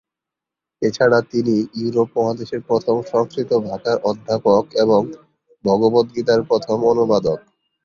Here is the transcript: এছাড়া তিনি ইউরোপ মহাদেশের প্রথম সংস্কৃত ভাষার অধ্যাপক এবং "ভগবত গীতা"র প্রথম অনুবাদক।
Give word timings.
এছাড়া 0.81 1.19
তিনি 1.31 1.53
ইউরোপ 1.79 2.09
মহাদেশের 2.17 2.61
প্রথম 2.69 2.95
সংস্কৃত 3.11 3.51
ভাষার 3.67 3.97
অধ্যাপক 4.09 4.63
এবং 4.83 5.01
"ভগবত 5.65 6.05
গীতা"র 6.15 6.41
প্রথম 6.49 6.77
অনুবাদক। 6.91 7.39